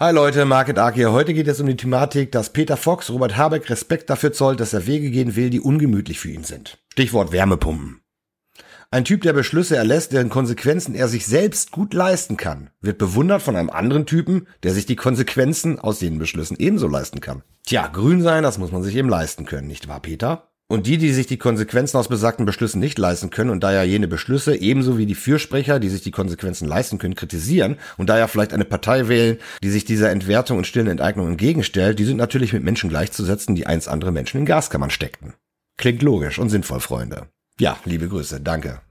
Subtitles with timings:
[0.00, 1.10] Hi Leute, Market Arc hier.
[1.10, 4.72] Heute geht es um die Thematik, dass Peter Fox Robert Habeck Respekt dafür zollt, dass
[4.72, 6.78] er Wege gehen will, die ungemütlich für ihn sind.
[6.92, 8.00] Stichwort Wärmepumpen.
[8.92, 13.42] Ein Typ, der Beschlüsse erlässt, deren Konsequenzen er sich selbst gut leisten kann, wird bewundert
[13.42, 17.42] von einem anderen Typen, der sich die Konsequenzen aus den Beschlüssen ebenso leisten kann.
[17.66, 20.47] Tja, grün sein, das muss man sich eben leisten können, nicht wahr, Peter?
[20.70, 24.06] Und die, die sich die Konsequenzen aus besagten Beschlüssen nicht leisten können und daher jene
[24.06, 28.52] Beschlüsse ebenso wie die Fürsprecher, die sich die Konsequenzen leisten können, kritisieren und daher vielleicht
[28.52, 32.64] eine Partei wählen, die sich dieser Entwertung und stillen Enteignung entgegenstellt, die sind natürlich mit
[32.64, 35.32] Menschen gleichzusetzen, die einst andere Menschen in Gaskammern steckten.
[35.78, 37.28] Klingt logisch und sinnvoll, Freunde.
[37.58, 38.82] Ja, liebe Grüße, danke.